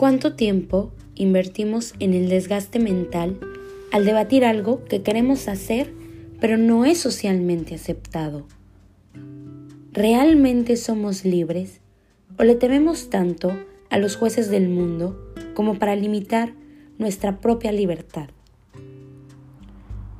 ¿Cuánto 0.00 0.32
tiempo 0.32 0.92
invertimos 1.14 1.92
en 1.98 2.14
el 2.14 2.30
desgaste 2.30 2.78
mental 2.78 3.38
al 3.92 4.06
debatir 4.06 4.46
algo 4.46 4.82
que 4.86 5.02
queremos 5.02 5.46
hacer 5.46 5.92
pero 6.40 6.56
no 6.56 6.86
es 6.86 6.96
socialmente 6.96 7.74
aceptado? 7.74 8.46
¿Realmente 9.92 10.76
somos 10.76 11.26
libres 11.26 11.82
o 12.38 12.44
le 12.44 12.54
tememos 12.54 13.10
tanto 13.10 13.52
a 13.90 13.98
los 13.98 14.16
jueces 14.16 14.50
del 14.50 14.70
mundo 14.70 15.34
como 15.52 15.78
para 15.78 15.94
limitar 15.96 16.54
nuestra 16.96 17.38
propia 17.42 17.70
libertad? 17.70 18.30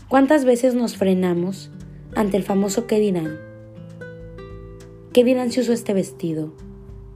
¿Cuántas 0.08 0.44
veces 0.44 0.74
nos 0.74 0.98
frenamos 0.98 1.70
ante 2.14 2.36
el 2.36 2.42
famoso 2.42 2.86
qué 2.86 3.00
dirán? 3.00 3.38
¿Qué 5.15 5.24
dirán 5.24 5.51
si 5.51 5.60
uso 5.60 5.73
este 5.73 5.95
vestido? 5.95 6.52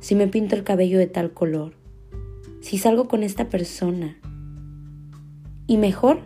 Si 0.00 0.14
me 0.14 0.28
pinto 0.28 0.56
el 0.56 0.64
cabello 0.64 0.98
de 0.98 1.08
tal 1.08 1.34
color? 1.34 1.83
Si 2.64 2.78
salgo 2.78 3.08
con 3.08 3.22
esta 3.22 3.50
persona. 3.50 4.16
Y 5.66 5.76
mejor, 5.76 6.20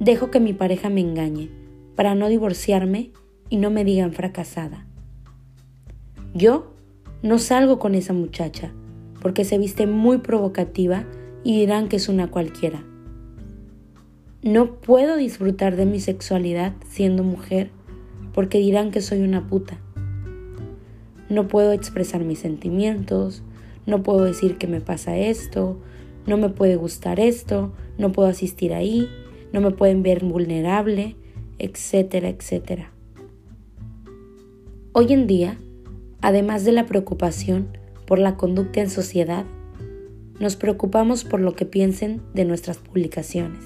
dejo 0.00 0.32
que 0.32 0.40
mi 0.40 0.52
pareja 0.52 0.88
me 0.90 1.00
engañe 1.00 1.48
para 1.94 2.16
no 2.16 2.28
divorciarme 2.28 3.12
y 3.50 3.58
no 3.58 3.70
me 3.70 3.84
digan 3.84 4.12
fracasada. 4.12 4.84
Yo 6.34 6.74
no 7.22 7.38
salgo 7.38 7.78
con 7.78 7.94
esa 7.94 8.12
muchacha 8.12 8.72
porque 9.22 9.44
se 9.44 9.58
viste 9.58 9.86
muy 9.86 10.18
provocativa 10.18 11.04
y 11.44 11.56
dirán 11.56 11.86
que 11.86 11.94
es 11.94 12.08
una 12.08 12.32
cualquiera. 12.32 12.82
No 14.42 14.80
puedo 14.80 15.14
disfrutar 15.14 15.76
de 15.76 15.86
mi 15.86 16.00
sexualidad 16.00 16.72
siendo 16.88 17.22
mujer 17.22 17.70
porque 18.34 18.58
dirán 18.58 18.90
que 18.90 19.00
soy 19.00 19.20
una 19.20 19.46
puta. 19.46 19.78
No 21.28 21.46
puedo 21.46 21.70
expresar 21.70 22.24
mis 22.24 22.40
sentimientos, 22.40 23.44
no 23.86 24.02
puedo 24.02 24.24
decir 24.24 24.58
que 24.58 24.66
me 24.66 24.80
pasa 24.80 25.16
esto, 25.16 25.80
no 26.26 26.36
me 26.36 26.48
puede 26.48 26.76
gustar 26.76 27.20
esto, 27.20 27.72
no 27.98 28.12
puedo 28.12 28.28
asistir 28.28 28.74
ahí, 28.74 29.08
no 29.52 29.60
me 29.60 29.70
pueden 29.70 30.02
ver 30.02 30.24
vulnerable, 30.24 31.16
etcétera, 31.58 32.28
etcétera. 32.28 32.92
Hoy 34.92 35.12
en 35.12 35.26
día, 35.26 35.58
además 36.20 36.64
de 36.64 36.72
la 36.72 36.86
preocupación 36.86 37.68
por 38.06 38.18
la 38.18 38.36
conducta 38.36 38.80
en 38.80 38.90
sociedad, 38.90 39.44
nos 40.40 40.56
preocupamos 40.56 41.24
por 41.24 41.40
lo 41.40 41.54
que 41.54 41.64
piensen 41.64 42.20
de 42.34 42.44
nuestras 42.44 42.78
publicaciones. 42.78 43.64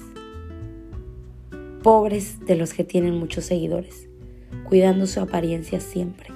Pobres 1.83 2.45
de 2.45 2.55
los 2.55 2.73
que 2.73 2.83
tienen 2.83 3.17
muchos 3.17 3.45
seguidores, 3.45 4.07
cuidando 4.69 5.07
su 5.07 5.19
apariencia 5.19 5.79
siempre. 5.79 6.29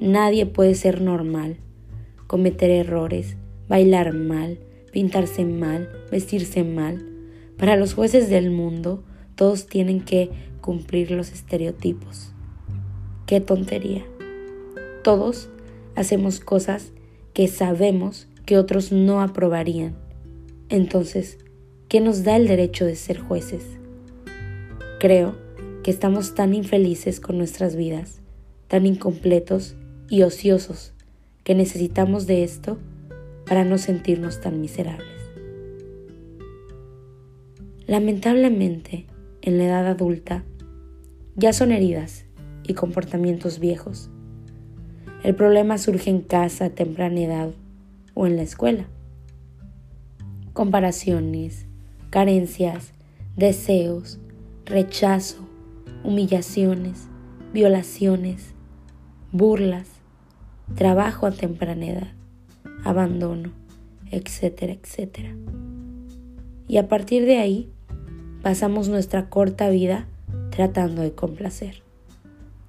Nadie 0.00 0.46
puede 0.46 0.74
ser 0.74 1.02
normal 1.02 1.58
cometer 2.28 2.70
errores, 2.70 3.36
bailar 3.68 4.12
mal, 4.12 4.58
pintarse 4.92 5.46
mal, 5.46 5.88
vestirse 6.12 6.62
mal. 6.62 7.04
Para 7.56 7.74
los 7.76 7.94
jueces 7.94 8.28
del 8.28 8.50
mundo, 8.50 9.02
todos 9.34 9.66
tienen 9.66 10.02
que 10.02 10.30
cumplir 10.60 11.10
los 11.10 11.32
estereotipos. 11.32 12.32
Qué 13.26 13.40
tontería. 13.40 14.04
Todos 15.02 15.48
hacemos 15.96 16.38
cosas 16.38 16.92
que 17.32 17.48
sabemos 17.48 18.28
que 18.44 18.58
otros 18.58 18.92
no 18.92 19.22
aprobarían. 19.22 19.96
Entonces, 20.68 21.38
¿qué 21.88 22.00
nos 22.00 22.24
da 22.24 22.36
el 22.36 22.46
derecho 22.46 22.84
de 22.84 22.96
ser 22.96 23.18
jueces? 23.18 23.64
Creo 25.00 25.34
que 25.82 25.90
estamos 25.90 26.34
tan 26.34 26.52
infelices 26.52 27.20
con 27.20 27.38
nuestras 27.38 27.74
vidas, 27.74 28.20
tan 28.66 28.84
incompletos 28.84 29.76
y 30.10 30.22
ociosos 30.22 30.92
que 31.48 31.54
necesitamos 31.54 32.26
de 32.26 32.44
esto 32.44 32.76
para 33.46 33.64
no 33.64 33.78
sentirnos 33.78 34.42
tan 34.42 34.60
miserables. 34.60 35.08
Lamentablemente, 37.86 39.06
en 39.40 39.56
la 39.56 39.64
edad 39.64 39.86
adulta, 39.86 40.44
ya 41.36 41.54
son 41.54 41.72
heridas 41.72 42.26
y 42.64 42.74
comportamientos 42.74 43.60
viejos. 43.60 44.10
El 45.24 45.34
problema 45.34 45.78
surge 45.78 46.10
en 46.10 46.20
casa 46.20 46.68
temprana 46.68 47.18
edad 47.18 47.50
o 48.12 48.26
en 48.26 48.36
la 48.36 48.42
escuela. 48.42 48.84
Comparaciones, 50.52 51.64
carencias, 52.10 52.92
deseos, 53.36 54.18
rechazo, 54.66 55.48
humillaciones, 56.04 57.08
violaciones, 57.54 58.52
burlas, 59.32 59.97
trabajo 60.74 61.26
a 61.26 61.32
temprana 61.32 61.86
edad, 61.86 62.12
abandono, 62.84 63.52
etcétera, 64.10 64.72
etcétera. 64.72 65.34
Y 66.66 66.76
a 66.76 66.88
partir 66.88 67.24
de 67.24 67.38
ahí 67.38 67.70
pasamos 68.42 68.88
nuestra 68.88 69.28
corta 69.28 69.70
vida 69.70 70.06
tratando 70.50 71.02
de 71.02 71.12
complacer. 71.12 71.82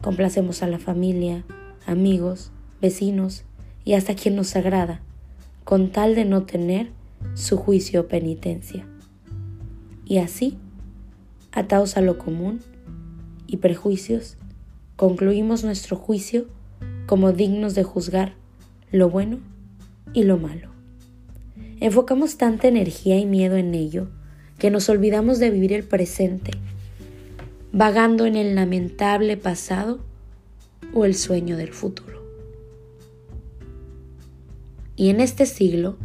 Complacemos 0.02 0.64
a 0.64 0.68
la 0.68 0.80
familia, 0.80 1.44
amigos, 1.86 2.52
vecinos 2.82 3.44
y 3.84 3.94
hasta 3.94 4.16
quien 4.16 4.36
nos 4.36 4.56
agrada, 4.56 5.02
con 5.64 5.92
tal 5.92 6.16
de 6.16 6.26
no 6.26 6.44
tener 6.44 6.92
su 7.34 7.58
juicio 7.58 8.02
o 8.02 8.08
penitencia. 8.08 8.86
Y 10.06 10.18
así, 10.20 10.58
atados 11.52 11.98
a 11.98 12.02
lo 12.02 12.18
común 12.18 12.62
y 13.48 13.58
prejuicios, 13.58 14.38
concluimos 14.96 15.64
nuestro 15.64 15.96
juicio 15.96 16.48
como 17.10 17.32
dignos 17.32 17.74
de 17.74 17.84
juzgar 17.84 18.36
lo 18.92 19.10
bueno 19.10 19.40
y 20.14 20.26
lo 20.26 20.38
malo. 20.38 20.70
Enfocamos 21.80 22.38
tanta 22.38 22.68
energía 22.68 23.18
y 23.18 23.26
miedo 23.26 23.56
en 23.56 23.74
ello 23.74 24.12
que 24.60 24.70
nos 24.70 24.90
olvidamos 24.90 25.40
de 25.40 25.50
vivir 25.50 25.74
el 25.74 25.84
presente, 25.84 26.52
vagando 27.72 28.28
en 28.28 28.36
el 28.36 28.54
lamentable 28.54 29.38
pasado 29.38 29.98
o 30.94 31.04
el 31.04 31.16
sueño 31.16 31.58
del 31.58 31.74
futuro. 31.74 32.22
Y 34.96 35.10
en 35.10 35.20
este 35.20 35.48
siglo 35.48 35.98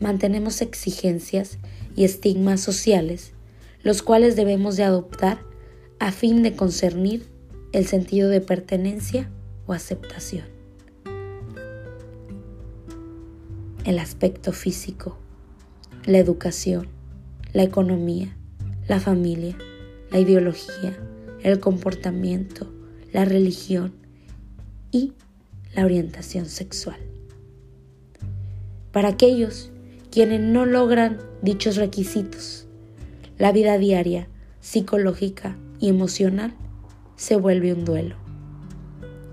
mantenemos 0.00 0.62
exigencias 0.62 1.58
y 1.94 2.02
estigmas 2.02 2.60
sociales, 2.60 3.34
los 3.84 4.02
cuales 4.02 4.34
debemos 4.34 4.76
de 4.76 4.82
adoptar 4.82 5.38
a 6.00 6.10
fin 6.10 6.42
de 6.42 6.56
concernir 6.56 7.24
el 7.70 7.86
sentido 7.86 8.28
de 8.28 8.40
pertenencia 8.40 9.30
aceptación. 9.72 10.44
El 13.84 13.98
aspecto 13.98 14.52
físico, 14.52 15.18
la 16.04 16.18
educación, 16.18 16.88
la 17.52 17.62
economía, 17.62 18.36
la 18.88 19.00
familia, 19.00 19.56
la 20.10 20.18
ideología, 20.18 20.98
el 21.42 21.60
comportamiento, 21.60 22.70
la 23.12 23.24
religión 23.24 23.94
y 24.90 25.14
la 25.74 25.84
orientación 25.84 26.46
sexual. 26.46 26.98
Para 28.92 29.08
aquellos 29.08 29.70
quienes 30.10 30.40
no 30.40 30.66
logran 30.66 31.18
dichos 31.42 31.76
requisitos, 31.76 32.66
la 33.38 33.52
vida 33.52 33.78
diaria, 33.78 34.28
psicológica 34.60 35.56
y 35.78 35.88
emocional 35.88 36.52
se 37.16 37.36
vuelve 37.36 37.72
un 37.72 37.84
duelo 37.84 38.19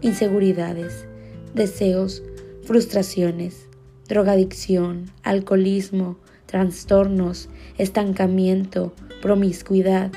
inseguridades, 0.01 1.05
deseos, 1.53 2.23
frustraciones, 2.63 3.67
drogadicción, 4.07 5.05
alcoholismo, 5.23 6.17
trastornos, 6.45 7.49
estancamiento, 7.77 8.93
promiscuidad 9.21 10.11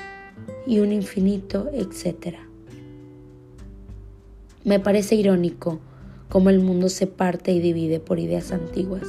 y 0.66 0.80
un 0.80 0.92
infinito 0.92 1.70
etcétera. 1.72 2.46
Me 4.64 4.78
parece 4.78 5.14
irónico 5.14 5.80
cómo 6.28 6.50
el 6.50 6.60
mundo 6.60 6.88
se 6.88 7.06
parte 7.06 7.52
y 7.52 7.60
divide 7.60 7.98
por 7.98 8.18
ideas 8.18 8.52
antiguas. 8.52 9.06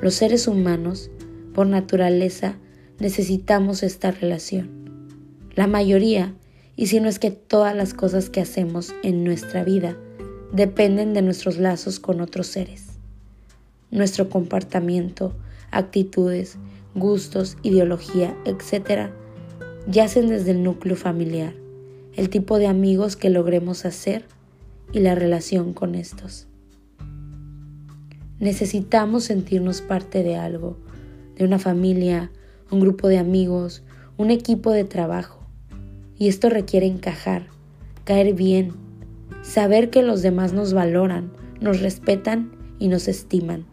Los 0.00 0.14
seres 0.14 0.48
humanos, 0.48 1.10
por 1.54 1.66
naturaleza, 1.66 2.56
necesitamos 2.98 3.82
esta 3.82 4.10
relación. 4.10 4.70
La 5.54 5.66
mayoría 5.66 6.34
y 6.80 6.86
si 6.86 6.98
no 6.98 7.10
es 7.10 7.18
que 7.18 7.30
todas 7.30 7.76
las 7.76 7.92
cosas 7.92 8.30
que 8.30 8.40
hacemos 8.40 8.94
en 9.02 9.22
nuestra 9.22 9.64
vida 9.64 9.98
dependen 10.50 11.12
de 11.12 11.20
nuestros 11.20 11.58
lazos 11.58 12.00
con 12.00 12.22
otros 12.22 12.46
seres. 12.46 12.86
Nuestro 13.90 14.30
comportamiento, 14.30 15.34
actitudes, 15.72 16.56
gustos, 16.94 17.58
ideología, 17.62 18.34
etc., 18.46 19.10
yacen 19.88 20.28
desde 20.28 20.52
el 20.52 20.62
núcleo 20.62 20.96
familiar, 20.96 21.52
el 22.16 22.30
tipo 22.30 22.58
de 22.58 22.66
amigos 22.68 23.14
que 23.14 23.28
logremos 23.28 23.84
hacer 23.84 24.24
y 24.90 25.00
la 25.00 25.14
relación 25.14 25.74
con 25.74 25.94
estos. 25.94 26.46
Necesitamos 28.38 29.24
sentirnos 29.24 29.82
parte 29.82 30.22
de 30.22 30.36
algo, 30.36 30.78
de 31.36 31.44
una 31.44 31.58
familia, 31.58 32.30
un 32.70 32.80
grupo 32.80 33.08
de 33.08 33.18
amigos, 33.18 33.82
un 34.16 34.30
equipo 34.30 34.70
de 34.70 34.84
trabajo 34.84 35.39
y 36.20 36.28
esto 36.28 36.50
requiere 36.50 36.86
encajar, 36.86 37.46
caer 38.04 38.34
bien, 38.34 38.72
saber 39.40 39.88
que 39.88 40.02
los 40.02 40.20
demás 40.20 40.52
nos 40.52 40.74
valoran, 40.74 41.32
nos 41.62 41.80
respetan 41.80 42.52
y 42.78 42.88
nos 42.88 43.08
estiman. 43.08 43.64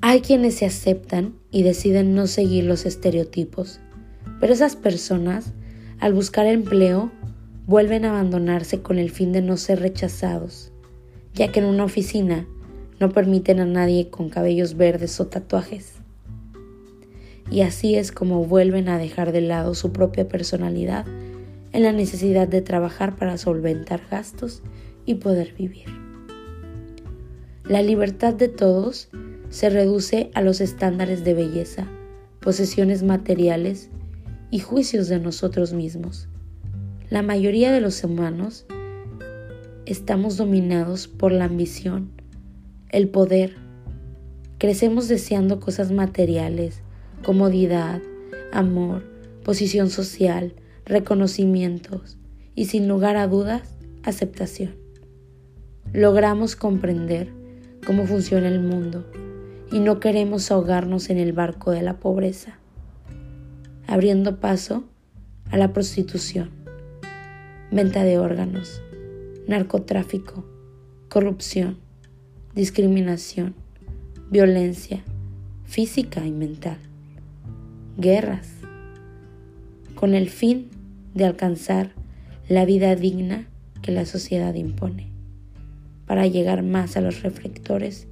Hay 0.00 0.20
quienes 0.20 0.56
se 0.56 0.66
aceptan 0.66 1.36
y 1.52 1.62
deciden 1.62 2.16
no 2.16 2.26
seguir 2.26 2.64
los 2.64 2.86
estereotipos, 2.86 3.78
pero 4.40 4.52
esas 4.52 4.74
personas, 4.74 5.54
al 6.00 6.12
buscar 6.12 6.46
empleo, 6.46 7.12
vuelven 7.66 8.04
a 8.04 8.10
abandonarse 8.10 8.82
con 8.82 8.98
el 8.98 9.10
fin 9.10 9.30
de 9.30 9.42
no 9.42 9.56
ser 9.56 9.78
rechazados, 9.78 10.72
ya 11.34 11.52
que 11.52 11.60
en 11.60 11.66
una 11.66 11.84
oficina 11.84 12.48
no 12.98 13.10
permiten 13.12 13.60
a 13.60 13.64
nadie 13.64 14.10
con 14.10 14.28
cabellos 14.28 14.76
verdes 14.76 15.20
o 15.20 15.28
tatuajes. 15.28 16.03
Y 17.50 17.60
así 17.60 17.94
es 17.94 18.12
como 18.12 18.44
vuelven 18.44 18.88
a 18.88 18.98
dejar 18.98 19.32
de 19.32 19.40
lado 19.40 19.74
su 19.74 19.92
propia 19.92 20.28
personalidad 20.28 21.06
en 21.72 21.82
la 21.82 21.92
necesidad 21.92 22.46
de 22.46 22.62
trabajar 22.62 23.16
para 23.16 23.36
solventar 23.36 24.02
gastos 24.10 24.62
y 25.06 25.16
poder 25.16 25.54
vivir. 25.54 25.86
La 27.68 27.82
libertad 27.82 28.34
de 28.34 28.48
todos 28.48 29.08
se 29.50 29.70
reduce 29.70 30.30
a 30.34 30.42
los 30.42 30.60
estándares 30.60 31.24
de 31.24 31.34
belleza, 31.34 31.88
posesiones 32.40 33.02
materiales 33.02 33.90
y 34.50 34.60
juicios 34.60 35.08
de 35.08 35.18
nosotros 35.18 35.72
mismos. 35.72 36.28
La 37.10 37.22
mayoría 37.22 37.72
de 37.72 37.80
los 37.80 38.04
humanos 38.04 38.66
estamos 39.84 40.36
dominados 40.36 41.08
por 41.08 41.32
la 41.32 41.46
ambición, 41.46 42.10
el 42.90 43.08
poder. 43.08 43.56
Crecemos 44.58 45.08
deseando 45.08 45.58
cosas 45.58 45.90
materiales, 45.90 46.83
comodidad, 47.24 48.00
amor, 48.52 49.02
posición 49.42 49.90
social, 49.90 50.54
reconocimientos 50.84 52.18
y 52.54 52.66
sin 52.66 52.86
lugar 52.86 53.16
a 53.16 53.26
dudas, 53.26 53.76
aceptación. 54.04 54.76
Logramos 55.92 56.54
comprender 56.54 57.32
cómo 57.84 58.06
funciona 58.06 58.46
el 58.46 58.60
mundo 58.60 59.04
y 59.72 59.80
no 59.80 59.98
queremos 59.98 60.52
ahogarnos 60.52 61.10
en 61.10 61.18
el 61.18 61.32
barco 61.32 61.72
de 61.72 61.82
la 61.82 61.98
pobreza, 61.98 62.58
abriendo 63.88 64.38
paso 64.38 64.84
a 65.50 65.56
la 65.56 65.72
prostitución, 65.72 66.50
venta 67.72 68.04
de 68.04 68.18
órganos, 68.18 68.80
narcotráfico, 69.48 70.44
corrupción, 71.08 71.78
discriminación, 72.54 73.54
violencia 74.30 75.02
física 75.64 76.24
y 76.24 76.30
mental, 76.30 76.78
guerras, 77.96 78.48
con 79.94 80.14
el 80.14 80.28
fin 80.28 80.68
de 81.14 81.24
alcanzar 81.24 81.92
la 82.48 82.64
vida 82.64 82.96
digna 82.96 83.46
que 83.82 83.92
la 83.92 84.04
sociedad 84.04 84.54
impone, 84.54 85.10
para 86.06 86.26
llegar 86.26 86.62
más 86.62 86.96
a 86.96 87.00
los 87.00 87.22
reflectores 87.22 88.08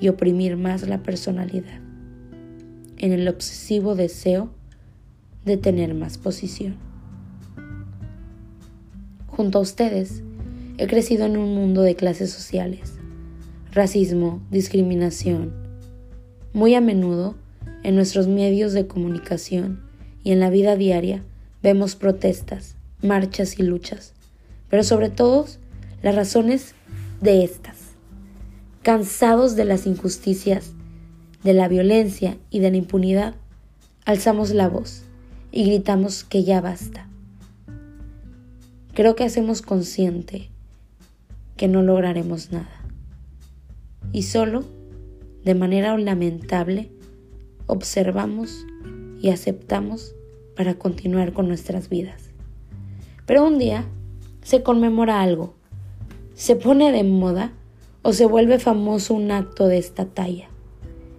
y 0.00 0.08
oprimir 0.08 0.56
más 0.56 0.88
la 0.88 1.02
personalidad, 1.02 1.80
en 2.98 3.12
el 3.12 3.28
obsesivo 3.28 3.94
deseo 3.94 4.50
de 5.44 5.56
tener 5.56 5.94
más 5.94 6.18
posición. 6.18 6.76
Junto 9.28 9.58
a 9.58 9.62
ustedes, 9.62 10.22
he 10.76 10.86
crecido 10.86 11.26
en 11.26 11.36
un 11.36 11.54
mundo 11.54 11.82
de 11.82 11.94
clases 11.94 12.30
sociales, 12.30 12.94
racismo, 13.72 14.42
discriminación. 14.50 15.52
Muy 16.52 16.74
a 16.74 16.80
menudo, 16.80 17.36
en 17.82 17.94
nuestros 17.94 18.28
medios 18.28 18.72
de 18.72 18.86
comunicación 18.86 19.82
y 20.22 20.32
en 20.32 20.40
la 20.40 20.50
vida 20.50 20.76
diaria, 20.76 21.24
vemos 21.62 21.96
protestas, 21.96 22.76
marchas 23.02 23.58
y 23.58 23.62
luchas, 23.62 24.12
pero 24.68 24.82
sobre 24.82 25.10
todo 25.10 25.46
las 26.02 26.14
razones 26.14 26.74
de 27.20 27.44
estas. 27.44 27.76
Cansados 28.82 29.56
de 29.56 29.64
las 29.64 29.86
injusticias, 29.86 30.72
de 31.44 31.54
la 31.54 31.68
violencia 31.68 32.38
y 32.50 32.60
de 32.60 32.70
la 32.70 32.76
impunidad, 32.76 33.34
alzamos 34.04 34.50
la 34.50 34.68
voz 34.68 35.02
y 35.52 35.64
gritamos 35.64 36.24
que 36.24 36.44
ya 36.44 36.60
basta. 36.60 37.08
Creo 38.94 39.14
que 39.14 39.24
hacemos 39.24 39.62
consciente 39.62 40.48
que 41.56 41.68
no 41.68 41.82
lograremos 41.82 42.52
nada. 42.52 42.84
Y 44.12 44.22
solo, 44.22 44.64
de 45.44 45.54
manera 45.54 45.96
lamentable, 45.96 46.90
observamos 47.66 48.66
y 49.20 49.30
aceptamos 49.30 50.14
para 50.56 50.74
continuar 50.74 51.32
con 51.32 51.48
nuestras 51.48 51.88
vidas. 51.88 52.30
Pero 53.26 53.46
un 53.46 53.58
día 53.58 53.86
se 54.42 54.62
conmemora 54.62 55.22
algo, 55.22 55.54
se 56.34 56.56
pone 56.56 56.90
de 56.92 57.04
moda 57.04 57.52
o 58.02 58.12
se 58.12 58.26
vuelve 58.26 58.58
famoso 58.58 59.14
un 59.14 59.30
acto 59.30 59.68
de 59.68 59.78
esta 59.78 60.06
talla 60.06 60.48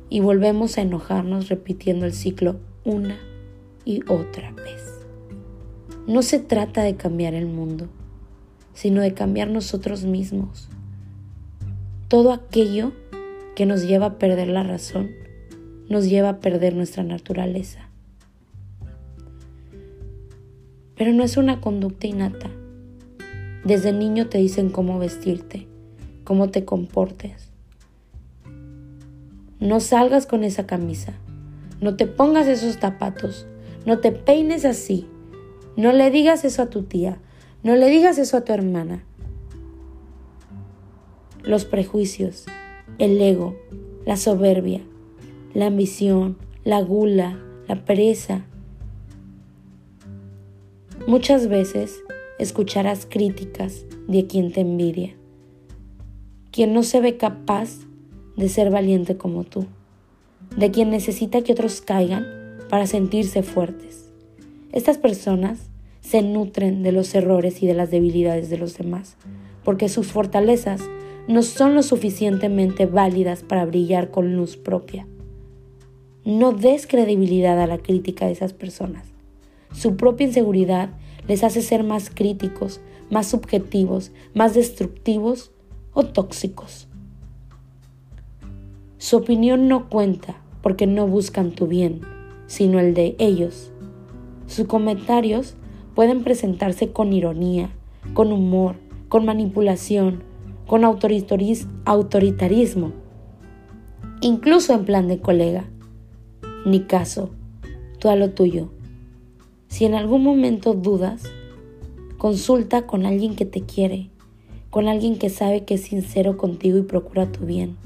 y 0.09 0.19
volvemos 0.19 0.77
a 0.77 0.81
enojarnos 0.81 1.47
repitiendo 1.49 2.05
el 2.05 2.13
ciclo 2.13 2.59
una 2.83 3.17
y 3.85 4.01
otra 4.09 4.51
vez. 4.51 5.05
No 6.07 6.21
se 6.21 6.39
trata 6.39 6.83
de 6.83 6.95
cambiar 6.95 7.33
el 7.33 7.45
mundo, 7.45 7.87
sino 8.73 9.01
de 9.01 9.13
cambiar 9.13 9.49
nosotros 9.49 10.03
mismos. 10.03 10.69
Todo 12.07 12.33
aquello 12.33 12.91
que 13.55 13.65
nos 13.65 13.87
lleva 13.87 14.07
a 14.07 14.17
perder 14.17 14.47
la 14.49 14.63
razón 14.63 15.20
nos 15.91 16.09
lleva 16.09 16.29
a 16.29 16.39
perder 16.39 16.73
nuestra 16.73 17.03
naturaleza. 17.03 17.89
Pero 20.95 21.11
no 21.11 21.23
es 21.23 21.35
una 21.35 21.59
conducta 21.59 22.07
innata. 22.07 22.49
Desde 23.65 23.91
niño 23.91 24.27
te 24.27 24.37
dicen 24.37 24.69
cómo 24.69 24.99
vestirte, 24.99 25.67
cómo 26.23 26.49
te 26.49 26.63
comportes. 26.63 27.49
No 29.59 29.81
salgas 29.81 30.25
con 30.25 30.45
esa 30.45 30.65
camisa, 30.65 31.13
no 31.81 31.97
te 31.97 32.07
pongas 32.07 32.47
esos 32.47 32.77
zapatos, 32.77 33.45
no 33.85 33.99
te 33.99 34.13
peines 34.13 34.63
así, 34.63 35.07
no 35.75 35.91
le 35.91 36.09
digas 36.09 36.45
eso 36.45 36.63
a 36.63 36.69
tu 36.69 36.83
tía, 36.83 37.19
no 37.63 37.75
le 37.75 37.89
digas 37.89 38.17
eso 38.17 38.37
a 38.37 38.45
tu 38.45 38.53
hermana. 38.53 39.03
Los 41.43 41.65
prejuicios, 41.65 42.45
el 42.97 43.21
ego, 43.21 43.55
la 44.05 44.15
soberbia, 44.15 44.81
la 45.53 45.67
ambición, 45.67 46.37
la 46.63 46.81
gula, 46.81 47.39
la 47.67 47.83
pereza. 47.85 48.45
Muchas 51.07 51.47
veces 51.47 52.03
escucharás 52.39 53.07
críticas 53.09 53.85
de 54.07 54.27
quien 54.27 54.51
te 54.51 54.61
envidia 54.61 55.15
quien 56.51 56.73
no 56.73 56.83
se 56.83 56.99
ve 56.99 57.17
capaz 57.17 57.69
de 58.35 58.49
ser 58.49 58.69
valiente 58.69 59.15
como 59.17 59.45
tú, 59.45 59.65
de 60.57 60.69
quien 60.69 60.89
necesita 60.89 61.41
que 61.41 61.53
otros 61.53 61.81
caigan 61.81 62.25
para 62.69 62.87
sentirse 62.87 63.41
fuertes. 63.41 64.11
Estas 64.73 64.97
personas 64.97 65.69
se 66.01 66.21
nutren 66.21 66.83
de 66.83 66.91
los 66.91 67.15
errores 67.15 67.63
y 67.63 67.67
de 67.67 67.73
las 67.73 67.89
debilidades 67.89 68.49
de 68.49 68.57
los 68.57 68.77
demás, 68.77 69.15
porque 69.63 69.87
sus 69.87 70.11
fortalezas 70.11 70.81
no 71.27 71.41
son 71.41 71.75
lo 71.75 71.83
suficientemente 71.83 72.85
válidas 72.85 73.43
para 73.43 73.65
brillar 73.65 74.11
con 74.11 74.35
luz 74.35 74.57
propia. 74.57 75.07
No 76.23 76.51
des 76.51 76.85
credibilidad 76.85 77.59
a 77.59 77.67
la 77.67 77.79
crítica 77.79 78.27
de 78.27 78.33
esas 78.33 78.53
personas. 78.53 79.07
Su 79.73 79.97
propia 79.97 80.27
inseguridad 80.27 80.91
les 81.27 81.43
hace 81.43 81.61
ser 81.61 81.83
más 81.83 82.09
críticos, 82.09 82.81
más 83.09 83.27
subjetivos, 83.27 84.11
más 84.33 84.53
destructivos 84.53 85.51
o 85.93 86.03
tóxicos. 86.03 86.87
Su 88.97 89.17
opinión 89.17 89.67
no 89.67 89.89
cuenta 89.89 90.41
porque 90.61 90.85
no 90.85 91.07
buscan 91.07 91.51
tu 91.51 91.67
bien, 91.67 92.01
sino 92.45 92.79
el 92.79 92.93
de 92.93 93.15
ellos. 93.17 93.71
Sus 94.45 94.67
comentarios 94.67 95.55
pueden 95.95 96.23
presentarse 96.23 96.91
con 96.91 97.13
ironía, 97.13 97.71
con 98.13 98.31
humor, 98.31 98.75
con 99.09 99.25
manipulación, 99.25 100.23
con 100.67 100.85
autoritarismo, 100.85 102.91
incluso 104.21 104.73
en 104.73 104.85
plan 104.85 105.07
de 105.07 105.19
colega. 105.19 105.65
Ni 106.65 106.81
caso, 106.81 107.31
tú 107.99 108.09
a 108.09 108.15
lo 108.15 108.31
tuyo. 108.31 108.69
Si 109.67 109.85
en 109.85 109.95
algún 109.95 110.23
momento 110.23 110.73
dudas, 110.73 111.23
consulta 112.17 112.85
con 112.85 113.05
alguien 113.05 113.35
que 113.35 113.45
te 113.45 113.61
quiere, 113.61 114.09
con 114.69 114.87
alguien 114.87 115.17
que 115.17 115.29
sabe 115.29 115.65
que 115.65 115.73
es 115.73 115.81
sincero 115.81 116.37
contigo 116.37 116.77
y 116.77 116.83
procura 116.83 117.31
tu 117.31 117.45
bien. 117.45 117.77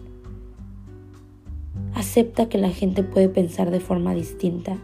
Acepta 1.94 2.50
que 2.50 2.58
la 2.58 2.70
gente 2.70 3.04
puede 3.04 3.30
pensar 3.30 3.72
de 3.72 3.80
forma 3.80 4.14
distinta, 4.14 4.78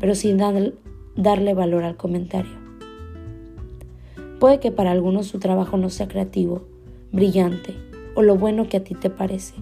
pero 0.00 0.14
sin 0.14 0.38
darle 0.38 1.54
valor 1.54 1.84
al 1.84 1.96
comentario. 1.98 2.52
Puede 4.40 4.60
que 4.60 4.70
para 4.70 4.92
algunos 4.92 5.26
su 5.26 5.38
trabajo 5.38 5.76
no 5.76 5.90
sea 5.90 6.08
creativo, 6.08 6.64
brillante 7.12 7.74
o 8.14 8.22
lo 8.22 8.36
bueno 8.36 8.68
que 8.68 8.78
a 8.78 8.84
ti 8.84 8.94
te 8.94 9.10
parece. 9.10 9.54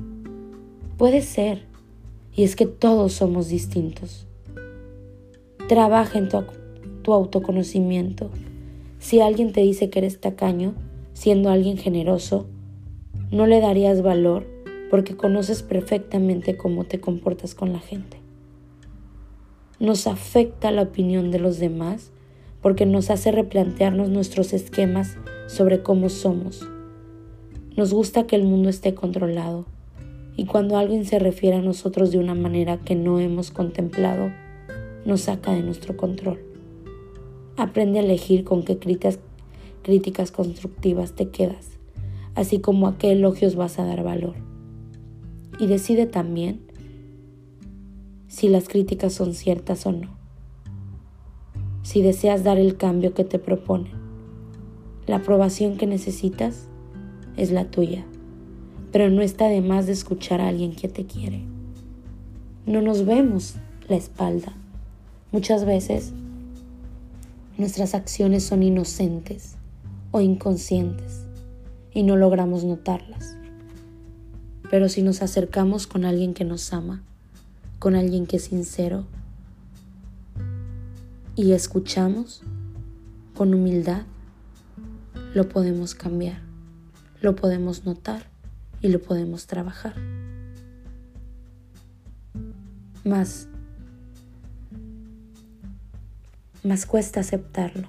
Puede 0.96 1.22
ser, 1.22 1.66
y 2.36 2.42
es 2.42 2.56
que 2.56 2.66
todos 2.66 3.12
somos 3.12 3.48
distintos. 3.48 4.26
Trabaja 5.68 6.18
en 6.18 6.28
tu, 6.28 6.42
tu 7.02 7.12
autoconocimiento. 7.12 8.30
Si 8.98 9.20
alguien 9.20 9.52
te 9.52 9.60
dice 9.60 9.90
que 9.90 10.00
eres 10.00 10.20
tacaño, 10.20 10.74
siendo 11.12 11.50
alguien 11.50 11.76
generoso, 11.76 12.46
no 13.30 13.46
le 13.46 13.60
darías 13.60 14.02
valor 14.02 14.46
porque 14.90 15.16
conoces 15.16 15.62
perfectamente 15.62 16.56
cómo 16.56 16.84
te 16.84 17.00
comportas 17.00 17.54
con 17.54 17.72
la 17.72 17.78
gente. 17.78 18.18
Nos 19.80 20.06
afecta 20.06 20.70
la 20.70 20.82
opinión 20.82 21.30
de 21.30 21.38
los 21.38 21.58
demás 21.58 22.10
porque 22.62 22.86
nos 22.86 23.10
hace 23.10 23.30
replantearnos 23.30 24.08
nuestros 24.08 24.52
esquemas 24.52 25.16
sobre 25.46 25.82
cómo 25.82 26.08
somos. 26.08 26.66
Nos 27.76 27.92
gusta 27.92 28.26
que 28.26 28.36
el 28.36 28.44
mundo 28.44 28.68
esté 28.68 28.94
controlado 28.94 29.66
y 30.36 30.46
cuando 30.46 30.76
alguien 30.76 31.04
se 31.04 31.18
refiere 31.18 31.56
a 31.56 31.62
nosotros 31.62 32.10
de 32.10 32.18
una 32.18 32.34
manera 32.34 32.78
que 32.78 32.94
no 32.94 33.20
hemos 33.20 33.50
contemplado, 33.50 34.32
nos 35.04 35.22
saca 35.22 35.52
de 35.52 35.62
nuestro 35.62 35.96
control. 35.96 36.40
Aprende 37.56 38.00
a 38.00 38.02
elegir 38.02 38.42
con 38.42 38.64
qué 38.64 38.78
críticas, 38.78 40.32
constructivas 40.32 41.12
te 41.12 41.28
quedas, 41.28 41.78
así 42.34 42.58
como 42.58 42.88
a 42.88 42.98
qué 42.98 43.12
elogios 43.12 43.54
vas 43.54 43.78
a 43.78 43.84
dar 43.84 44.02
valor. 44.02 44.34
Y 45.60 45.66
decide 45.66 46.06
también 46.06 46.60
si 48.26 48.48
las 48.48 48.68
críticas 48.68 49.12
son 49.12 49.34
ciertas 49.34 49.86
o 49.86 49.92
no. 49.92 50.16
Si 51.82 52.02
deseas 52.02 52.42
dar 52.42 52.58
el 52.58 52.76
cambio 52.76 53.14
que 53.14 53.24
te 53.24 53.38
proponen. 53.38 53.92
La 55.06 55.16
aprobación 55.16 55.76
que 55.76 55.86
necesitas 55.86 56.66
es 57.36 57.52
la 57.52 57.66
tuya, 57.66 58.04
pero 58.94 59.10
no 59.10 59.22
está 59.22 59.48
de 59.48 59.60
más 59.60 59.86
de 59.86 59.92
escuchar 59.92 60.40
a 60.40 60.46
alguien 60.46 60.76
que 60.76 60.86
te 60.86 61.04
quiere. 61.04 61.42
No 62.64 62.80
nos 62.80 63.04
vemos 63.04 63.56
la 63.88 63.96
espalda. 63.96 64.52
Muchas 65.32 65.64
veces 65.64 66.12
nuestras 67.58 67.96
acciones 67.96 68.44
son 68.44 68.62
inocentes 68.62 69.56
o 70.12 70.20
inconscientes 70.20 71.24
y 71.92 72.04
no 72.04 72.16
logramos 72.16 72.62
notarlas. 72.62 73.36
Pero 74.70 74.88
si 74.88 75.02
nos 75.02 75.22
acercamos 75.22 75.88
con 75.88 76.04
alguien 76.04 76.32
que 76.32 76.44
nos 76.44 76.72
ama, 76.72 77.02
con 77.80 77.96
alguien 77.96 78.26
que 78.26 78.36
es 78.36 78.44
sincero 78.44 79.06
y 81.34 81.50
escuchamos 81.50 82.44
con 83.34 83.54
humildad, 83.54 84.02
lo 85.34 85.48
podemos 85.48 85.96
cambiar, 85.96 86.42
lo 87.20 87.34
podemos 87.34 87.84
notar 87.84 88.32
y 88.84 88.90
lo 88.90 89.00
podemos 89.00 89.46
trabajar. 89.46 89.94
Más, 93.02 93.48
más 96.62 96.84
cuesta 96.84 97.20
aceptarlo. 97.20 97.88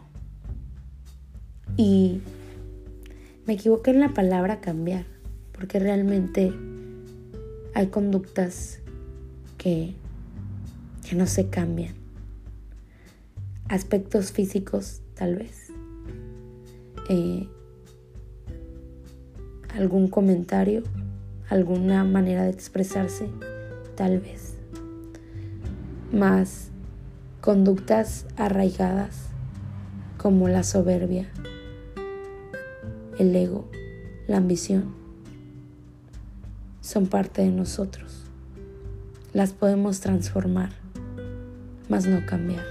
Y 1.76 2.22
me 3.46 3.56
equivoqué 3.56 3.92
en 3.92 4.00
la 4.00 4.14
palabra 4.14 4.62
cambiar, 4.62 5.06
porque 5.52 5.80
realmente 5.80 6.54
hay 7.74 7.88
conductas 7.88 8.80
que, 9.58 9.96
que 11.08 11.16
no 11.18 11.28
se 11.28 11.50
cambian. 11.50 11.96
Aspectos 13.68 14.32
físicos, 14.32 15.02
tal 15.14 15.36
vez. 15.36 15.74
Eh, 17.10 17.50
algún 19.76 20.08
comentario, 20.08 20.84
alguna 21.50 22.04
manera 22.04 22.44
de 22.44 22.52
expresarse, 22.52 23.28
tal 23.96 24.20
vez. 24.20 24.56
Más 26.12 26.70
conductas 27.42 28.26
arraigadas 28.38 29.28
como 30.18 30.48
la 30.48 30.64
soberbia, 30.64 31.30
el 33.20 33.36
ego, 33.36 33.70
la 34.28 34.38
ambición, 34.38 34.96
son 36.82 37.08
parte 37.08 37.42
de 37.42 37.50
nosotros. 37.50 38.24
Las 39.34 39.52
podemos 39.52 40.00
transformar, 40.00 40.70
mas 41.90 42.08
no 42.08 42.26
cambiar, 42.26 42.64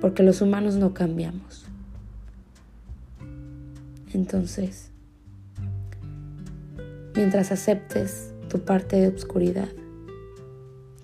porque 0.00 0.22
los 0.22 0.40
humanos 0.40 0.76
no 0.76 0.94
cambiamos. 0.94 1.66
Entonces, 4.14 4.90
mientras 7.16 7.50
aceptes 7.50 8.34
tu 8.48 8.64
parte 8.64 8.96
de 8.96 9.08
oscuridad, 9.08 9.68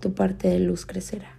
tu 0.01 0.15
parte 0.15 0.49
de 0.49 0.59
luz 0.59 0.85
crecerá. 0.85 1.32